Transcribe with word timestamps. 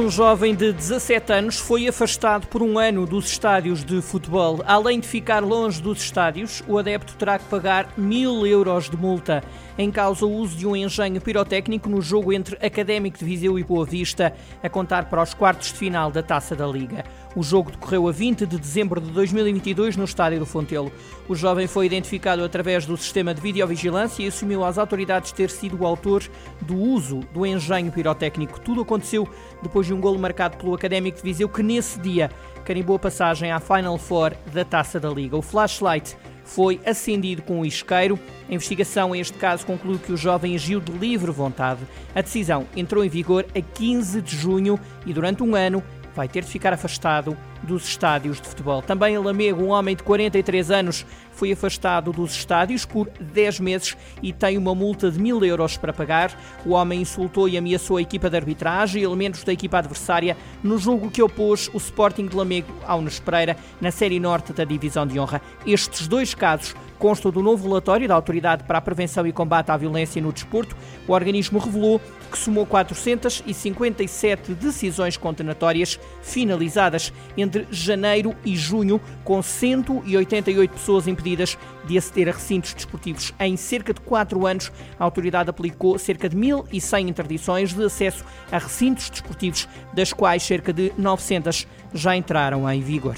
Um 0.00 0.08
jovem 0.08 0.54
de 0.54 0.72
17 0.72 1.30
anos 1.30 1.58
foi 1.58 1.86
afastado 1.86 2.46
por 2.46 2.62
um 2.62 2.78
ano 2.78 3.04
dos 3.04 3.26
estádios 3.26 3.84
de 3.84 4.00
futebol. 4.00 4.62
Além 4.66 4.98
de 4.98 5.06
ficar 5.06 5.44
longe 5.44 5.82
dos 5.82 6.00
estádios, 6.00 6.64
o 6.66 6.78
adepto 6.78 7.14
terá 7.16 7.38
que 7.38 7.44
pagar 7.44 7.92
mil 7.98 8.46
euros 8.46 8.88
de 8.88 8.96
multa. 8.96 9.44
Em 9.76 9.90
causa 9.90 10.24
o 10.24 10.32
uso 10.32 10.56
de 10.56 10.66
um 10.66 10.74
engenho 10.74 11.20
pirotécnico 11.20 11.88
no 11.88 12.00
jogo 12.00 12.32
entre 12.32 12.56
Académico 12.64 13.18
de 13.18 13.24
Viseu 13.26 13.58
e 13.58 13.62
Boa 13.62 13.84
Vista, 13.84 14.32
a 14.62 14.68
contar 14.70 15.10
para 15.10 15.22
os 15.22 15.34
quartos 15.34 15.68
de 15.68 15.74
final 15.74 16.10
da 16.10 16.22
Taça 16.22 16.56
da 16.56 16.66
Liga. 16.66 17.04
O 17.36 17.42
jogo 17.42 17.70
decorreu 17.70 18.08
a 18.08 18.12
20 18.12 18.44
de 18.44 18.58
dezembro 18.58 19.00
de 19.00 19.10
2022 19.10 19.96
no 19.96 20.04
estádio 20.04 20.40
do 20.40 20.46
Fontelo. 20.46 20.90
O 21.28 21.34
jovem 21.34 21.66
foi 21.66 21.86
identificado 21.86 22.42
através 22.42 22.84
do 22.84 22.96
sistema 22.96 23.32
de 23.32 23.40
videovigilância 23.40 24.22
e 24.22 24.28
assumiu 24.28 24.64
às 24.64 24.78
autoridades 24.78 25.30
ter 25.30 25.48
sido 25.48 25.80
o 25.80 25.86
autor 25.86 26.24
do 26.60 26.76
uso 26.76 27.20
do 27.32 27.46
engenho 27.46 27.92
pirotécnico. 27.92 28.60
Tudo 28.60 28.80
aconteceu 28.80 29.28
depois 29.62 29.80
depois 29.80 29.89
de 29.90 29.94
um 29.94 30.00
golo 30.00 30.20
marcado 30.20 30.56
pelo 30.56 30.72
Académico 30.72 31.16
de 31.16 31.24
Viseu, 31.24 31.48
que 31.48 31.64
nesse 31.64 31.98
dia 31.98 32.30
carimbou 32.64 32.94
a 32.94 32.98
passagem 32.98 33.50
à 33.50 33.58
Final 33.58 33.98
Four 33.98 34.32
da 34.52 34.64
Taça 34.64 35.00
da 35.00 35.10
Liga. 35.10 35.36
O 35.36 35.42
flashlight 35.42 36.16
foi 36.44 36.80
acendido 36.86 37.42
com 37.42 37.60
o 37.60 37.66
isqueiro. 37.66 38.16
A 38.48 38.54
investigação, 38.54 39.12
em 39.16 39.20
este 39.20 39.36
caso, 39.36 39.66
concluiu 39.66 39.98
que 39.98 40.12
o 40.12 40.16
jovem 40.16 40.54
agiu 40.54 40.78
de 40.80 40.92
livre 40.92 41.32
vontade. 41.32 41.80
A 42.14 42.20
decisão 42.20 42.68
entrou 42.76 43.04
em 43.04 43.08
vigor 43.08 43.44
a 43.52 43.60
15 43.60 44.22
de 44.22 44.36
junho 44.36 44.78
e, 45.04 45.12
durante 45.12 45.42
um 45.42 45.56
ano, 45.56 45.82
vai 46.20 46.28
ter 46.28 46.44
de 46.44 46.50
ficar 46.50 46.70
afastado 46.74 47.34
dos 47.62 47.88
estádios 47.88 48.38
de 48.42 48.46
futebol. 48.46 48.82
Também 48.82 49.14
em 49.14 49.18
Lamego, 49.18 49.62
um 49.62 49.68
homem 49.68 49.96
de 49.96 50.02
43 50.02 50.70
anos 50.70 51.06
foi 51.32 51.50
afastado 51.50 52.12
dos 52.12 52.32
estádios 52.32 52.84
por 52.84 53.08
10 53.18 53.60
meses 53.60 53.96
e 54.22 54.30
tem 54.30 54.58
uma 54.58 54.74
multa 54.74 55.10
de 55.10 55.18
mil 55.18 55.42
euros 55.42 55.78
para 55.78 55.94
pagar. 55.94 56.30
O 56.66 56.72
homem 56.72 57.00
insultou 57.00 57.48
e 57.48 57.56
ameaçou 57.56 57.96
a 57.96 58.02
equipa 58.02 58.28
de 58.28 58.36
arbitragem 58.36 59.00
e 59.00 59.04
elementos 59.06 59.42
da 59.44 59.52
equipa 59.54 59.78
adversária 59.78 60.36
no 60.62 60.76
jogo 60.76 61.10
que 61.10 61.22
opôs 61.22 61.70
o 61.72 61.78
Sporting 61.78 62.26
de 62.26 62.36
Lamego 62.36 62.70
ao 62.86 62.98
Nunes 62.98 63.18
Pereira 63.18 63.56
na 63.80 63.90
Série 63.90 64.20
Norte 64.20 64.52
da 64.52 64.64
Divisão 64.64 65.06
de 65.06 65.18
Honra. 65.18 65.40
Estes 65.64 66.06
dois 66.06 66.34
casos 66.34 66.74
constam 67.00 67.32
do 67.32 67.42
novo 67.42 67.66
relatório 67.66 68.06
da 68.06 68.14
Autoridade 68.14 68.62
para 68.64 68.78
a 68.78 68.80
Prevenção 68.80 69.26
e 69.26 69.32
Combate 69.32 69.70
à 69.70 69.76
Violência 69.76 70.20
no 70.20 70.32
Desporto. 70.32 70.76
O 71.08 71.12
organismo 71.12 71.58
revelou 71.58 71.98
que 72.30 72.38
somou 72.38 72.66
457 72.66 74.54
decisões 74.54 75.16
condenatórias 75.16 75.98
finalizadas 76.22 77.12
entre 77.36 77.66
janeiro 77.70 78.36
e 78.44 78.54
junho, 78.54 79.00
com 79.24 79.42
188 79.42 80.70
pessoas 80.70 81.08
impedidas 81.08 81.58
de 81.86 81.96
aceder 81.96 82.28
a 82.28 82.32
recintos 82.32 82.74
desportivos. 82.74 83.32
Em 83.40 83.56
cerca 83.56 83.94
de 83.94 84.00
4 84.02 84.46
anos, 84.46 84.70
a 84.98 85.02
autoridade 85.02 85.48
aplicou 85.48 85.98
cerca 85.98 86.28
de 86.28 86.36
1.100 86.36 87.08
interdições 87.08 87.72
de 87.72 87.82
acesso 87.82 88.24
a 88.52 88.58
recintos 88.58 89.08
desportivos, 89.08 89.66
das 89.94 90.12
quais 90.12 90.42
cerca 90.42 90.72
de 90.72 90.92
900 90.98 91.66
já 91.94 92.14
entraram 92.14 92.70
em 92.70 92.82
vigor. 92.82 93.16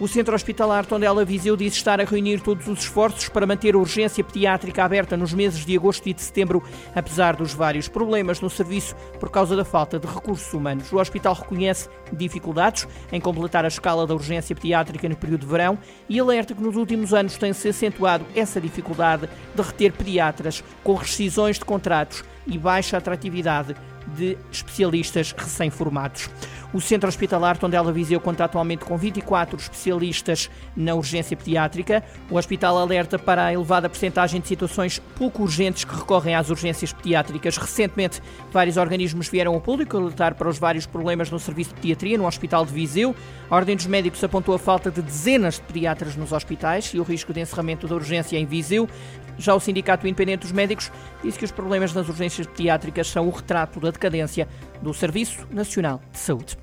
O 0.00 0.08
Centro 0.08 0.34
Hospitalar 0.34 0.84
Tondela 0.84 1.24
Viseu 1.24 1.56
diz 1.56 1.72
estar 1.72 2.00
a 2.00 2.04
reunir 2.04 2.40
todos 2.40 2.66
os 2.66 2.80
esforços 2.80 3.28
para 3.28 3.46
manter 3.46 3.76
a 3.76 3.78
urgência 3.78 4.24
pediátrica 4.24 4.82
aberta 4.82 5.16
nos 5.16 5.32
meses 5.32 5.64
de 5.64 5.76
agosto 5.76 6.08
e 6.08 6.12
de 6.12 6.20
setembro, 6.20 6.64
apesar 6.92 7.36
dos 7.36 7.54
vários 7.54 7.86
problemas 7.86 8.40
no 8.40 8.50
serviço 8.50 8.96
por 9.20 9.30
causa 9.30 9.54
da 9.54 9.64
falta 9.64 9.96
de 9.96 10.08
recursos 10.08 10.52
humanos. 10.52 10.92
O 10.92 10.98
hospital 10.98 11.32
reconhece 11.34 11.88
dificuldades 12.12 12.88
em 13.12 13.20
completar 13.20 13.64
a 13.64 13.68
escala 13.68 14.04
da 14.04 14.14
urgência 14.14 14.54
pediátrica 14.56 15.08
no 15.08 15.16
período 15.16 15.42
de 15.42 15.46
verão 15.46 15.78
e 16.08 16.18
alerta 16.18 16.56
que 16.56 16.62
nos 16.62 16.74
últimos 16.74 17.14
anos 17.14 17.38
tem-se 17.38 17.68
acentuado 17.68 18.26
essa 18.34 18.60
dificuldade 18.60 19.28
de 19.54 19.62
reter 19.62 19.92
pediatras 19.92 20.64
com 20.82 20.94
rescisões 20.94 21.56
de 21.56 21.64
contratos 21.64 22.24
e 22.48 22.58
baixa 22.58 22.96
atratividade 22.96 23.76
de 24.06 24.36
especialistas 24.50 25.32
recém-formados. 25.32 26.28
O 26.74 26.80
Centro 26.80 27.08
Hospitalar 27.08 27.56
Tondela 27.56 27.92
Viseu 27.92 28.18
conta 28.18 28.44
atualmente 28.44 28.84
com 28.84 28.96
24 28.96 29.56
especialistas 29.56 30.50
na 30.76 30.92
urgência 30.92 31.36
pediátrica. 31.36 32.02
O 32.28 32.34
hospital 32.34 32.76
alerta 32.76 33.16
para 33.16 33.44
a 33.44 33.52
elevada 33.52 33.88
percentagem 33.88 34.40
de 34.40 34.48
situações 34.48 34.98
pouco 35.16 35.44
urgentes 35.44 35.84
que 35.84 35.94
recorrem 35.94 36.34
às 36.34 36.50
urgências 36.50 36.92
pediátricas. 36.92 37.56
Recentemente, 37.56 38.20
vários 38.50 38.76
organismos 38.76 39.28
vieram 39.28 39.54
ao 39.54 39.60
público 39.60 39.96
alertar 39.96 40.34
para 40.34 40.48
os 40.48 40.58
vários 40.58 40.84
problemas 40.84 41.30
no 41.30 41.38
serviço 41.38 41.70
de 41.70 41.76
pediatria 41.76 42.18
no 42.18 42.26
Hospital 42.26 42.66
de 42.66 42.72
Viseu. 42.72 43.14
A 43.48 43.54
Ordem 43.54 43.76
dos 43.76 43.86
Médicos 43.86 44.24
apontou 44.24 44.52
a 44.52 44.58
falta 44.58 44.90
de 44.90 45.00
dezenas 45.00 45.54
de 45.54 45.62
pediatras 45.62 46.16
nos 46.16 46.32
hospitais 46.32 46.86
e 46.92 46.98
o 46.98 47.04
risco 47.04 47.32
de 47.32 47.40
encerramento 47.40 47.86
da 47.86 47.94
urgência 47.94 48.36
em 48.36 48.46
Viseu. 48.46 48.88
Já 49.38 49.54
o 49.54 49.60
Sindicato 49.60 50.06
Independente 50.06 50.42
dos 50.42 50.52
Médicos 50.52 50.90
disse 51.22 51.38
que 51.38 51.44
os 51.44 51.52
problemas 51.52 51.92
nas 51.92 52.08
urgências 52.08 52.46
pediátricas 52.46 53.06
são 53.08 53.28
o 53.28 53.30
retrato 53.30 53.78
da 53.80 53.90
decadência 53.90 54.48
do 54.82 54.92
Serviço 54.94 55.46
Nacional 55.50 56.00
de 56.12 56.18
Saúde. 56.18 56.56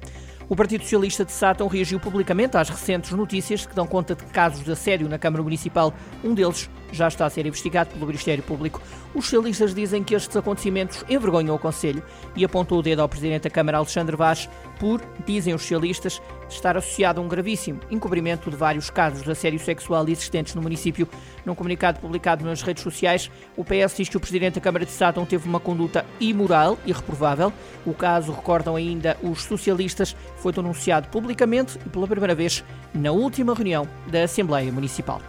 O 0.51 0.55
Partido 0.55 0.81
Socialista 0.81 1.23
de 1.23 1.31
Sátão 1.31 1.67
reagiu 1.67 1.97
publicamente 1.97 2.57
às 2.57 2.67
recentes 2.67 3.11
notícias 3.11 3.65
que 3.65 3.73
dão 3.73 3.87
conta 3.87 4.13
de 4.15 4.25
casos 4.25 4.63
de 4.63 4.71
assédio 4.71 5.07
na 5.07 5.17
Câmara 5.17 5.41
Municipal. 5.41 5.93
Um 6.21 6.33
deles 6.33 6.69
já 6.91 7.07
está 7.07 7.25
a 7.25 7.29
ser 7.29 7.45
investigado 7.45 7.89
pelo 7.91 8.05
Ministério 8.05 8.43
Público. 8.43 8.81
Os 9.13 9.25
socialistas 9.25 9.73
dizem 9.73 10.03
que 10.03 10.15
estes 10.15 10.35
acontecimentos 10.35 11.03
envergonham 11.09 11.55
o 11.55 11.59
Conselho 11.59 12.03
e 12.35 12.45
apontou 12.45 12.79
o 12.79 12.81
dedo 12.81 13.01
ao 13.01 13.09
Presidente 13.09 13.43
da 13.43 13.49
Câmara, 13.49 13.77
Alexandre 13.77 14.15
Vaz, 14.15 14.49
por, 14.79 15.01
dizem 15.25 15.53
os 15.53 15.61
socialistas, 15.61 16.21
estar 16.49 16.75
associado 16.77 17.19
a 17.19 17.23
um 17.23 17.27
gravíssimo 17.27 17.79
encobrimento 17.89 18.49
de 18.49 18.55
vários 18.55 18.89
casos 18.89 19.23
de 19.23 19.31
assédio 19.31 19.59
sexual 19.59 20.07
existentes 20.07 20.55
no 20.55 20.61
município. 20.61 21.07
Num 21.45 21.55
comunicado 21.55 21.99
publicado 21.99 22.45
nas 22.45 22.61
redes 22.61 22.83
sociais, 22.83 23.29
o 23.55 23.63
PS 23.63 23.97
diz 23.97 24.09
que 24.09 24.17
o 24.17 24.19
Presidente 24.19 24.55
da 24.55 24.61
Câmara 24.61 24.85
de 24.85 24.91
Sátão 24.91 25.25
teve 25.25 25.47
uma 25.47 25.59
conduta 25.59 26.05
imoral 26.19 26.77
e 26.85 26.91
reprovável. 26.91 27.51
O 27.85 27.93
caso, 27.93 28.31
recordam 28.31 28.75
ainda 28.75 29.17
os 29.21 29.43
socialistas, 29.43 30.15
foi 30.37 30.51
denunciado 30.51 31.07
publicamente 31.09 31.77
e 31.85 31.89
pela 31.89 32.07
primeira 32.07 32.35
vez 32.35 32.63
na 32.93 33.11
última 33.11 33.53
reunião 33.53 33.87
da 34.07 34.23
Assembleia 34.23 34.71
Municipal. 34.71 35.21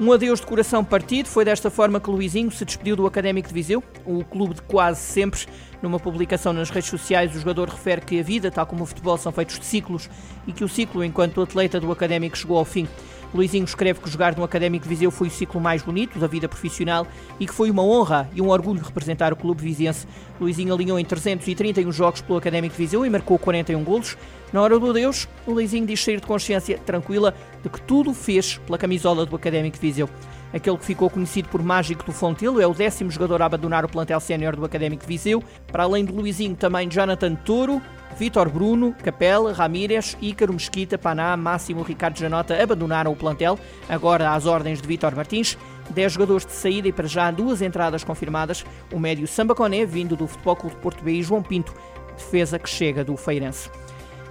Um 0.00 0.10
adeus 0.10 0.40
de 0.40 0.46
coração 0.46 0.82
partido. 0.82 1.28
Foi 1.28 1.44
desta 1.44 1.70
forma 1.70 2.00
que 2.00 2.10
Luizinho 2.10 2.50
se 2.50 2.64
despediu 2.64 2.96
do 2.96 3.06
Académico 3.06 3.48
de 3.48 3.54
Viseu, 3.54 3.82
o 4.06 4.24
clube 4.24 4.54
de 4.54 4.62
quase 4.62 5.00
sempre. 5.00 5.46
Numa 5.82 6.00
publicação 6.00 6.52
nas 6.52 6.70
redes 6.70 6.90
sociais, 6.90 7.34
o 7.34 7.38
jogador 7.38 7.68
refere 7.68 8.00
que 8.00 8.18
a 8.18 8.22
vida, 8.22 8.50
tal 8.50 8.66
como 8.66 8.84
o 8.84 8.86
futebol, 8.86 9.18
são 9.18 9.30
feitos 9.32 9.58
de 9.58 9.66
ciclos 9.66 10.08
e 10.46 10.52
que 10.52 10.64
o 10.64 10.68
ciclo 10.68 11.04
enquanto 11.04 11.42
atleta 11.42 11.78
do 11.78 11.92
Académico 11.92 12.36
chegou 12.36 12.58
ao 12.58 12.64
fim. 12.64 12.88
Luizinho 13.34 13.64
escreve 13.64 14.00
que 14.00 14.10
jogar 14.10 14.36
no 14.36 14.44
Académico 14.44 14.86
Viseu 14.86 15.10
foi 15.10 15.28
o 15.28 15.30
ciclo 15.30 15.60
mais 15.60 15.82
bonito 15.82 16.18
da 16.18 16.26
vida 16.26 16.48
profissional 16.48 17.06
e 17.40 17.46
que 17.46 17.54
foi 17.54 17.70
uma 17.70 17.82
honra 17.82 18.28
e 18.34 18.42
um 18.42 18.48
orgulho 18.48 18.82
representar 18.82 19.32
o 19.32 19.36
clube 19.36 19.62
viziense. 19.62 20.06
Luizinho 20.38 20.74
alinhou 20.74 20.98
em 20.98 21.04
331 21.04 21.90
jogos 21.92 22.20
pelo 22.20 22.38
Académico 22.38 22.76
Viseu 22.76 23.06
e 23.06 23.10
marcou 23.10 23.38
41 23.38 23.82
golos. 23.82 24.18
Na 24.52 24.60
hora 24.60 24.78
do 24.78 24.90
adeus, 24.90 25.26
o 25.46 25.52
Luizinho 25.52 25.86
diz 25.86 26.04
sair 26.04 26.20
de 26.20 26.26
consciência 26.26 26.76
tranquila 26.76 27.34
de 27.62 27.70
que 27.70 27.80
tudo 27.80 28.12
fez 28.12 28.58
pela 28.58 28.76
camisola 28.76 29.24
do 29.24 29.34
Académico 29.34 29.78
Viseu. 29.78 30.10
Aquele 30.52 30.76
que 30.76 30.84
ficou 30.84 31.08
conhecido 31.08 31.48
por 31.48 31.62
Mágico 31.62 32.04
do 32.04 32.12
Fontelo 32.12 32.60
é 32.60 32.66
o 32.66 32.74
décimo 32.74 33.10
jogador 33.10 33.40
a 33.40 33.46
abandonar 33.46 33.84
o 33.84 33.88
plantel 33.88 34.20
sénior 34.20 34.54
do 34.54 34.64
Académico 34.64 35.02
de 35.02 35.08
Viseu. 35.08 35.42
Para 35.66 35.84
além 35.84 36.04
de 36.04 36.12
Luizinho, 36.12 36.54
também 36.54 36.88
Jonathan 36.88 37.34
Toro, 37.34 37.80
Vítor 38.18 38.50
Bruno, 38.50 38.94
Capela, 39.02 39.52
Ramírez, 39.52 40.16
Ícaro 40.20 40.52
Mesquita, 40.52 40.98
Paná, 40.98 41.36
Máximo 41.36 41.82
Ricardo 41.82 42.18
Janota 42.18 42.62
abandonaram 42.62 43.10
o 43.10 43.16
plantel, 43.16 43.58
agora 43.88 44.34
às 44.34 44.44
ordens 44.44 44.82
de 44.82 44.86
Vítor 44.86 45.16
Martins. 45.16 45.56
10 45.90 46.12
jogadores 46.12 46.46
de 46.46 46.52
saída 46.52 46.88
e 46.88 46.92
para 46.92 47.08
já 47.08 47.30
duas 47.30 47.60
entradas 47.60 48.04
confirmadas. 48.04 48.64
O 48.92 48.98
médio 48.98 49.26
Samba 49.26 49.54
Coné, 49.54 49.84
vindo 49.84 50.14
do 50.16 50.26
Futebol 50.26 50.56
Clube 50.56 50.76
de 50.76 50.82
Porto 50.82 51.02
B 51.02 51.12
e 51.12 51.22
João 51.22 51.42
Pinto, 51.42 51.74
defesa 52.16 52.58
que 52.58 52.68
chega 52.68 53.04
do 53.04 53.16
Feirense. 53.16 53.70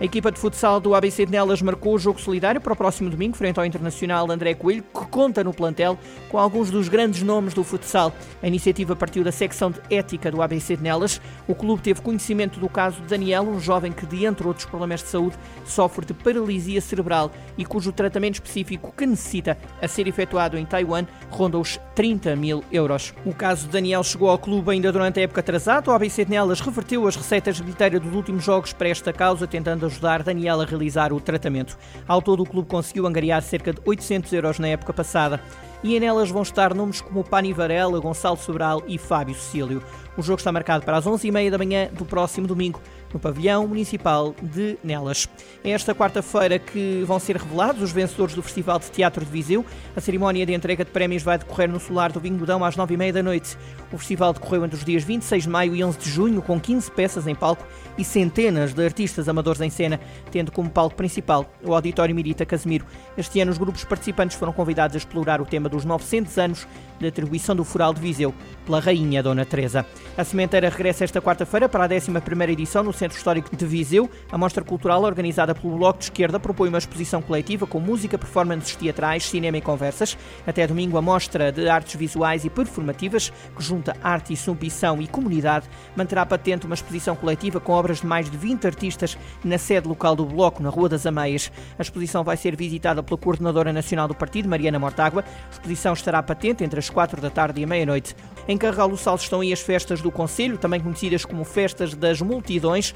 A 0.01 0.05
equipa 0.05 0.31
de 0.31 0.39
futsal 0.39 0.79
do 0.79 0.95
ABC 0.95 1.27
de 1.27 1.31
Nelas 1.31 1.61
marcou 1.61 1.93
o 1.93 1.99
jogo 1.99 2.19
solidário 2.19 2.59
para 2.59 2.73
o 2.73 2.75
próximo 2.75 3.07
domingo, 3.07 3.37
frente 3.37 3.59
ao 3.59 3.65
Internacional 3.67 4.31
André 4.31 4.55
Coelho, 4.55 4.81
que 4.81 5.05
conta 5.05 5.43
no 5.43 5.53
plantel 5.53 5.95
com 6.27 6.39
alguns 6.39 6.71
dos 6.71 6.89
grandes 6.89 7.21
nomes 7.21 7.53
do 7.53 7.63
futsal. 7.63 8.11
A 8.41 8.47
iniciativa 8.47 8.95
partiu 8.95 9.23
da 9.23 9.31
secção 9.31 9.69
de 9.69 9.79
ética 9.91 10.31
do 10.31 10.41
ABC 10.41 10.75
de 10.75 10.81
Nelas. 10.81 11.21
O 11.47 11.53
clube 11.53 11.83
teve 11.83 12.01
conhecimento 12.01 12.59
do 12.59 12.67
caso 12.67 12.99
de 12.99 13.09
Daniel, 13.09 13.43
um 13.43 13.59
jovem 13.59 13.91
que, 13.91 14.07
de 14.07 14.25
entre 14.25 14.47
outros 14.47 14.65
problemas 14.65 15.03
de 15.03 15.09
saúde, 15.09 15.37
sofre 15.65 16.03
de 16.03 16.15
paralisia 16.15 16.81
cerebral 16.81 17.29
e 17.55 17.63
cujo 17.63 17.91
tratamento 17.91 18.33
específico 18.33 18.91
que 18.97 19.05
necessita 19.05 19.55
a 19.79 19.87
ser 19.87 20.07
efetuado 20.07 20.57
em 20.57 20.65
Taiwan 20.65 21.05
ronda 21.29 21.59
os 21.59 21.79
30 21.93 22.35
mil 22.35 22.63
euros. 22.71 23.13
O 23.23 23.35
caso 23.35 23.67
de 23.67 23.73
Daniel 23.73 24.03
chegou 24.03 24.31
ao 24.31 24.39
clube 24.39 24.71
ainda 24.71 24.91
durante 24.91 25.19
a 25.19 25.23
época 25.23 25.41
atrasada. 25.41 25.91
O 25.91 25.93
ABC 25.93 26.25
de 26.25 26.31
Nelas 26.31 26.59
reverteu 26.59 27.05
as 27.05 27.15
receitas 27.15 27.57
de 27.57 27.61
bilheteira 27.61 27.99
dos 27.99 28.15
últimos 28.15 28.43
jogos 28.43 28.73
para 28.73 28.89
esta 28.89 29.13
causa, 29.13 29.45
tentando 29.45 29.90
ajudar 29.91 30.23
Daniel 30.23 30.61
a 30.61 30.65
realizar 30.65 31.13
o 31.13 31.19
tratamento. 31.19 31.77
Ao 32.07 32.21
todo, 32.21 32.43
o 32.43 32.45
clube 32.45 32.67
conseguiu 32.67 33.05
angariar 33.05 33.41
cerca 33.41 33.73
de 33.73 33.81
800 33.85 34.31
euros 34.33 34.59
na 34.59 34.69
época 34.69 34.93
passada 34.93 35.41
e 35.83 35.99
nelas 35.99 36.29
vão 36.29 36.43
estar 36.43 36.73
nomes 36.73 37.01
como 37.01 37.23
Pani 37.23 37.53
Varela, 37.53 37.99
Gonçalo 37.99 38.37
Sobral 38.37 38.83
e 38.87 38.97
Fábio 38.97 39.35
Cecílio. 39.35 39.83
O 40.17 40.21
jogo 40.21 40.39
está 40.39 40.51
marcado 40.51 40.85
para 40.85 40.97
as 40.97 41.05
11h30 41.05 41.49
da 41.49 41.57
manhã 41.57 41.89
do 41.91 42.05
próximo 42.05 42.47
domingo, 42.47 42.79
no 43.13 43.19
pavilhão 43.19 43.67
municipal 43.67 44.35
de 44.41 44.77
Nelas. 44.83 45.27
É 45.63 45.71
esta 45.71 45.93
quarta-feira 45.93 46.57
que 46.59 47.03
vão 47.05 47.19
ser 47.19 47.37
revelados 47.37 47.81
os 47.81 47.91
vencedores 47.91 48.35
do 48.35 48.41
Festival 48.41 48.79
de 48.79 48.89
Teatro 48.91 49.25
de 49.25 49.31
Viseu. 49.31 49.65
A 49.95 50.01
cerimónia 50.01 50.45
de 50.45 50.53
entrega 50.53 50.85
de 50.85 50.91
prémios 50.91 51.23
vai 51.23 51.37
decorrer 51.37 51.69
no 51.69 51.79
Solar 51.79 52.11
do 52.11 52.19
Vinho 52.19 52.37
do 52.37 52.45
Dão 52.45 52.63
às 52.63 52.75
nove 52.75 52.93
e 52.93 52.97
meia 52.97 53.13
da 53.13 53.23
noite. 53.23 53.57
O 53.91 53.97
festival 53.97 54.33
decorreu 54.33 54.65
entre 54.65 54.77
os 54.77 54.85
dias 54.85 55.03
26 55.03 55.43
de 55.43 55.49
maio 55.49 55.75
e 55.75 55.83
11 55.83 55.97
de 55.99 56.09
junho, 56.09 56.41
com 56.41 56.59
15 56.59 56.91
peças 56.91 57.27
em 57.27 57.35
palco 57.35 57.65
e 57.97 58.03
centenas 58.03 58.73
de 58.73 58.83
artistas 58.83 59.27
amadores 59.27 59.61
em 59.61 59.69
cena, 59.69 59.99
tendo 60.31 60.51
como 60.51 60.69
palco 60.69 60.95
principal 60.95 61.51
o 61.63 61.73
Auditório 61.73 62.15
Mirita 62.15 62.45
Casemiro. 62.45 62.85
Este 63.17 63.39
ano, 63.41 63.51
os 63.51 63.57
grupos 63.57 63.83
participantes 63.83 64.37
foram 64.37 64.53
convidados 64.53 64.95
a 64.95 64.97
explorar 64.97 65.41
o 65.41 65.45
tema 65.45 65.67
dos 65.67 65.85
900 65.85 66.37
anos 66.37 66.67
da 66.99 67.07
atribuição 67.07 67.55
do 67.55 67.63
Fural 67.63 67.93
de 67.93 68.01
Viseu 68.01 68.33
pela 68.65 68.79
Rainha 68.79 69.21
Dona 69.21 69.45
Teresa. 69.45 69.85
A 70.17 70.23
Sementeira 70.23 70.69
regressa 70.69 71.03
esta 71.03 71.21
quarta-feira 71.21 71.67
para 71.67 71.85
a 71.85 71.89
11ª 71.89 72.49
edição 72.49 72.83
no 72.83 72.93
Centro 73.01 73.17
Histórico 73.17 73.55
de 73.55 73.65
Viseu. 73.65 74.07
A 74.31 74.37
mostra 74.37 74.63
cultural, 74.63 75.01
organizada 75.01 75.55
pelo 75.55 75.75
Bloco 75.75 75.97
de 75.97 76.05
Esquerda, 76.05 76.39
propõe 76.39 76.69
uma 76.69 76.77
exposição 76.77 77.19
coletiva 77.19 77.65
com 77.65 77.79
música, 77.79 78.15
performances 78.15 78.75
teatrais, 78.75 79.23
cinema 79.23 79.57
e 79.57 79.61
conversas. 79.61 80.15
Até 80.45 80.67
domingo, 80.67 80.97
a 80.97 81.01
mostra 81.01 81.51
de 81.51 81.67
artes 81.67 81.95
visuais 81.95 82.45
e 82.45 82.49
performativas, 82.49 83.33
que 83.55 83.63
junta 83.63 83.97
arte 84.03 84.33
e 84.33 84.37
submissão 84.37 85.01
e 85.01 85.07
comunidade, 85.07 85.67
manterá 85.95 86.23
patente 86.27 86.67
uma 86.67 86.75
exposição 86.75 87.15
coletiva 87.15 87.59
com 87.59 87.71
obras 87.71 88.01
de 88.01 88.05
mais 88.05 88.29
de 88.29 88.37
20 88.37 88.67
artistas 88.67 89.17
na 89.43 89.57
sede 89.57 89.87
local 89.87 90.15
do 90.15 90.23
Bloco, 90.23 90.61
na 90.61 90.69
Rua 90.69 90.87
das 90.87 91.07
Ameias. 91.07 91.51
A 91.79 91.81
exposição 91.81 92.23
vai 92.23 92.37
ser 92.37 92.55
visitada 92.55 93.01
pela 93.01 93.17
Coordenadora 93.17 93.73
Nacional 93.73 94.07
do 94.07 94.13
Partido, 94.13 94.47
Mariana 94.47 94.77
Mortágua. 94.77 95.25
A 95.47 95.51
exposição 95.51 95.93
estará 95.93 96.21
patente 96.21 96.63
entre 96.63 96.77
as 96.77 96.87
4 96.87 97.19
da 97.19 97.31
tarde 97.31 97.61
e 97.61 97.63
a 97.63 97.67
meia-noite. 97.67 98.15
Em 98.47 98.57
Carral 98.57 98.89
do 98.89 98.97
Sal 98.97 99.15
estão 99.15 99.41
aí 99.41 99.51
as 99.51 99.61
festas 99.61 100.01
do 100.01 100.11
Conselho, 100.11 100.57
também 100.57 100.79
conhecidas 100.79 101.25
como 101.25 101.43
Festas 101.43 101.95
das 101.95 102.21
Multidões. 102.21 102.90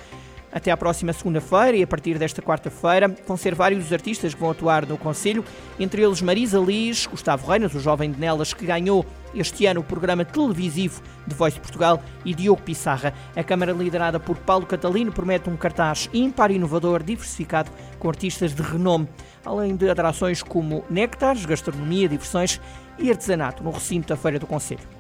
Até 0.56 0.71
à 0.71 0.77
próxima 0.77 1.12
segunda-feira 1.12 1.75
e 1.75 1.83
a 1.83 1.88
partir 1.88 2.18
desta 2.18 2.42
quarta-feira 2.42 3.13
vão 3.27 3.36
ser 3.36 3.53
vários 3.53 3.88
os 3.88 3.92
artistas 3.92 4.33
que 4.33 4.39
vão 4.39 4.51
atuar 4.51 4.86
no 4.86 4.97
Conselho, 4.97 5.44
entre 5.77 6.01
eles 6.01 6.21
Marisa 6.21 6.57
Liz, 6.59 7.06
Gustavo 7.06 7.45
Reinas, 7.51 7.75
o 7.75 7.80
jovem 7.81 8.09
de 8.09 8.18
Nelas 8.18 8.53
que 8.53 8.65
ganhou 8.65 9.06
este 9.36 9.65
ano 9.65 9.81
o 9.81 9.83
programa 9.83 10.24
televisivo 10.24 11.01
de 11.27 11.36
Voice 11.36 11.59
Portugal 11.59 12.01
e 12.24 12.33
Diogo 12.33 12.62
Pissarra. 12.62 13.13
A 13.36 13.44
Câmara 13.44 13.74
liderada 13.74 14.18
por 14.18 14.38
Paulo 14.38 14.65
Catalino 14.65 15.12
promete 15.12 15.50
um 15.50 15.57
cartaz 15.57 16.09
ímpar, 16.13 16.51
inovador, 16.51 17.03
diversificado 17.03 17.69
com 18.00 18.07
artistas 18.07 18.56
de 18.56 18.62
renome, 18.62 19.09
além 19.44 19.75
de 19.75 19.89
atrações 19.89 20.42
como 20.42 20.86
néctares, 20.89 21.45
gastronomia, 21.45 22.07
diversões 22.07 22.62
e 22.97 23.09
artesanato 23.09 23.62
no 23.62 23.71
recinto 23.71 24.07
da 24.07 24.15
Feira 24.15 24.39
do 24.39 24.47
Conselho. 24.47 24.94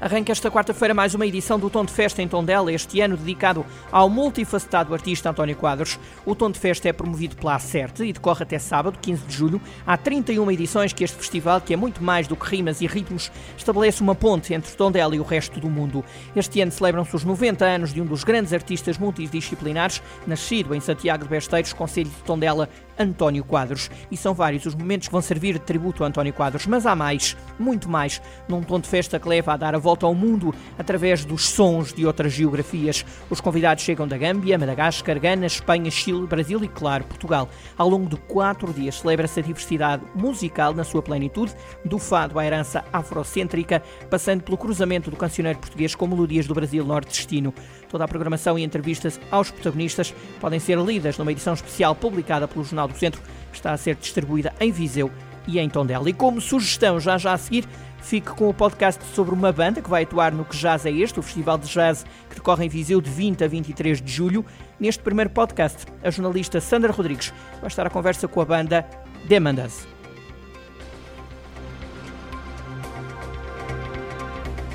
Arranca 0.00 0.30
esta 0.30 0.48
quarta-feira 0.48 0.94
mais 0.94 1.12
uma 1.12 1.26
edição 1.26 1.58
do 1.58 1.68
Tom 1.68 1.84
de 1.84 1.92
Festa 1.92 2.22
em 2.22 2.28
Tondela, 2.28 2.72
este 2.72 3.00
ano 3.00 3.16
dedicado 3.16 3.66
ao 3.90 4.08
multifacetado 4.08 4.94
artista 4.94 5.28
António 5.28 5.56
Quadros. 5.56 5.98
O 6.24 6.36
Tom 6.36 6.52
de 6.52 6.58
Festa 6.60 6.88
é 6.88 6.92
promovido 6.92 7.34
pela 7.34 7.56
Acerte 7.56 8.04
e 8.04 8.12
decorre 8.12 8.44
até 8.44 8.60
sábado, 8.60 8.96
15 9.02 9.24
de 9.24 9.34
julho. 9.34 9.60
Há 9.84 9.96
31 9.96 10.52
edições 10.52 10.92
que 10.92 11.02
este 11.02 11.16
festival, 11.16 11.60
que 11.60 11.74
é 11.74 11.76
muito 11.76 12.00
mais 12.00 12.28
do 12.28 12.36
que 12.36 12.46
rimas 12.46 12.80
e 12.80 12.86
ritmos, 12.86 13.32
estabelece 13.56 14.00
uma 14.00 14.14
ponte 14.14 14.54
entre 14.54 14.72
Tondela 14.76 15.16
e 15.16 15.18
o 15.18 15.24
resto 15.24 15.58
do 15.58 15.68
mundo. 15.68 16.04
Este 16.36 16.60
ano 16.60 16.70
celebram-se 16.70 17.16
os 17.16 17.24
90 17.24 17.64
anos 17.64 17.92
de 17.92 18.00
um 18.00 18.06
dos 18.06 18.22
grandes 18.22 18.52
artistas 18.52 18.98
multidisciplinares, 18.98 20.00
nascido 20.28 20.76
em 20.76 20.80
Santiago 20.80 21.24
de 21.24 21.30
Besteiros, 21.30 21.72
Conselho 21.72 22.08
de 22.08 22.22
Tondela, 22.22 22.68
António 22.96 23.44
Quadros. 23.44 23.90
E 24.10 24.16
são 24.16 24.32
vários 24.34 24.64
os 24.64 24.74
momentos 24.74 25.08
que 25.08 25.12
vão 25.12 25.22
servir 25.22 25.54
de 25.54 25.60
tributo 25.60 26.04
a 26.04 26.06
António 26.06 26.32
Quadros, 26.32 26.66
mas 26.66 26.86
há 26.86 26.94
mais, 26.94 27.36
muito 27.58 27.88
mais, 27.88 28.22
num 28.48 28.62
tom 28.62 28.78
de 28.78 28.88
festa 28.88 29.18
que 29.18 29.28
leva 29.28 29.54
a 29.54 29.56
dar 29.56 29.74
a 29.74 29.78
volta 29.78 29.87
ao 30.04 30.14
mundo 30.14 30.54
através 30.78 31.24
dos 31.24 31.48
sons 31.48 31.92
de 31.92 32.06
outras 32.06 32.32
geografias. 32.32 33.04
Os 33.30 33.40
convidados 33.40 33.84
chegam 33.84 34.06
da 34.06 34.16
Gâmbia, 34.16 34.58
Madagascar, 34.58 35.18
Gana, 35.18 35.46
Espanha, 35.46 35.90
Chile, 35.90 36.26
Brasil 36.26 36.62
e, 36.62 36.68
claro, 36.68 37.04
Portugal. 37.04 37.48
Ao 37.76 37.88
longo 37.88 38.08
de 38.08 38.16
quatro 38.16 38.72
dias 38.72 39.00
celebra-se 39.00 39.40
a 39.40 39.42
diversidade 39.42 40.02
musical 40.14 40.74
na 40.74 40.84
sua 40.84 41.02
plenitude, 41.02 41.54
do 41.84 41.98
fado 41.98 42.38
à 42.38 42.44
herança 42.44 42.84
afrocêntrica, 42.92 43.82
passando 44.10 44.42
pelo 44.42 44.56
cruzamento 44.56 45.10
do 45.10 45.16
cancioneiro 45.16 45.58
português 45.58 45.94
com 45.94 46.06
melodias 46.06 46.46
do 46.46 46.54
Brasil 46.54 46.84
nordestino. 46.84 47.54
Toda 47.88 48.04
a 48.04 48.08
programação 48.08 48.58
e 48.58 48.64
entrevistas 48.64 49.18
aos 49.30 49.50
protagonistas 49.50 50.14
podem 50.40 50.60
ser 50.60 50.78
lidas 50.78 51.16
numa 51.16 51.32
edição 51.32 51.54
especial 51.54 51.94
publicada 51.94 52.46
pelo 52.46 52.64
Jornal 52.64 52.88
do 52.88 52.96
Centro, 52.96 53.20
que 53.50 53.56
está 53.56 53.72
a 53.72 53.76
ser 53.76 53.94
distribuída 53.96 54.52
em 54.60 54.70
Viseu 54.70 55.10
e 55.46 55.58
em 55.58 55.68
Tondela. 55.68 56.08
E 56.08 56.12
como 56.12 56.40
sugestão, 56.40 57.00
já 57.00 57.16
já 57.16 57.32
a 57.32 57.38
seguir, 57.38 57.64
fique 58.00 58.30
com 58.30 58.48
o 58.48 58.54
podcast 58.54 59.04
sobre 59.14 59.34
uma 59.34 59.52
banda 59.52 59.80
que 59.80 59.90
vai 59.90 60.02
atuar 60.02 60.32
no 60.32 60.44
Que 60.44 60.56
Jazz 60.56 60.86
é 60.86 60.90
Este, 60.90 61.18
o 61.18 61.22
festival 61.22 61.58
de 61.58 61.68
jazz 61.68 62.04
que 62.28 62.36
decorre 62.36 62.64
em 62.64 62.68
Viseu 62.68 63.00
de 63.00 63.10
20 63.10 63.44
a 63.44 63.48
23 63.48 64.00
de 64.00 64.12
julho. 64.12 64.44
Neste 64.78 65.02
primeiro 65.02 65.30
podcast, 65.30 65.86
a 66.02 66.10
jornalista 66.10 66.60
Sandra 66.60 66.92
Rodrigues 66.92 67.32
vai 67.60 67.68
estar 67.68 67.86
à 67.86 67.90
conversa 67.90 68.28
com 68.28 68.40
a 68.40 68.44
banda 68.44 68.88
Demandas. 69.26 69.86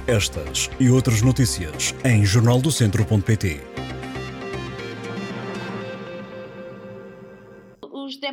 Estas 0.05 0.69
e 0.79 0.89
outras 0.89 1.21
notícias 1.21 1.95
em 2.03 2.25
jornaldocentro.pt. 2.25 3.61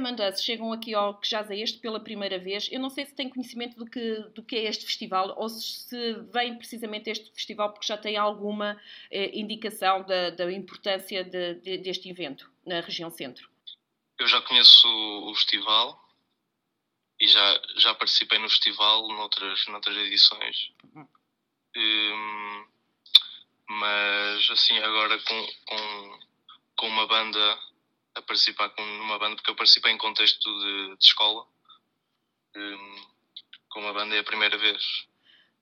Os 0.01 0.03
Demandas 0.03 0.43
chegam 0.43 0.73
aqui 0.73 0.95
ao 0.95 1.21
que 1.21 1.29
já 1.29 1.47
é 1.51 1.59
este 1.59 1.79
pela 1.79 2.01
primeira 2.01 2.39
vez. 2.39 2.69
Eu 2.73 2.81
não 2.81 2.89
sei 2.89 3.05
se 3.05 3.15
tem 3.15 3.29
conhecimento 3.29 3.77
do 3.77 3.85
que, 3.85 4.15
do 4.35 4.43
que 4.43 4.57
é 4.57 4.65
este 4.65 4.87
festival 4.87 5.35
ou 5.37 5.47
se 5.51 6.15
vem 6.33 6.57
precisamente 6.57 7.11
este 7.11 7.31
festival 7.33 7.71
porque 7.71 7.87
já 7.87 7.99
tem 7.99 8.17
alguma 8.17 8.81
eh, 9.11 9.31
indicação 9.39 10.03
da, 10.05 10.31
da 10.31 10.51
importância 10.51 11.23
de, 11.23 11.55
de, 11.57 11.79
deste 11.79 12.09
evento 12.09 12.51
na 12.65 12.81
região 12.81 13.11
centro. 13.11 13.47
Eu 14.19 14.27
já 14.27 14.41
conheço 14.41 14.89
o 14.89 15.35
festival 15.35 16.03
e 17.21 17.29
já, 17.29 17.63
já 17.77 17.95
participei 17.95 18.39
no 18.39 18.49
festival 18.49 19.07
noutras, 19.09 19.67
noutras 19.67 19.97
edições. 19.99 20.73
Uhum. 20.95 21.09
Um, 21.77 22.67
mas 23.69 24.49
assim, 24.49 24.79
agora 24.79 25.19
com, 25.21 25.47
com, 25.67 26.19
com 26.77 26.89
uma 26.89 27.07
banda, 27.07 27.59
a 28.21 28.23
participar 28.23 28.69
com 28.71 28.83
uma 28.83 29.19
banda, 29.19 29.37
porque 29.37 29.51
eu 29.51 29.57
participei 29.57 29.93
em 29.93 29.99
contexto 29.99 30.49
de, 30.61 30.97
de 30.97 31.05
escola, 31.05 31.47
um, 32.57 32.97
com 33.69 33.81
uma 33.81 33.93
banda 33.93 34.15
é 34.15 34.21
a 34.21 34.25
primeira 34.25 34.57
vez. 34.57 35.07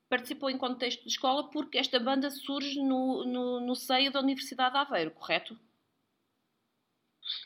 Participou 0.08 0.48
em 0.50 0.58
contexto 0.58 1.02
de 1.02 1.08
escola 1.08 1.50
porque 1.50 1.78
esta 1.78 1.98
banda 2.00 2.30
surge 2.30 2.80
no, 2.80 3.24
no, 3.24 3.60
no 3.60 3.74
seio 3.74 4.10
da 4.10 4.20
Universidade 4.20 4.72
de 4.72 4.78
Aveiro, 4.78 5.10
correto? 5.10 5.58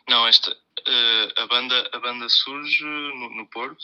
Não, 0.09 0.27
esta, 0.27 0.53
uh, 0.53 1.41
a, 1.41 1.47
banda, 1.47 1.91
a 1.93 1.99
banda 1.99 2.29
surge 2.29 2.85
no, 2.85 3.31
no 3.31 3.47
Porto, 3.49 3.83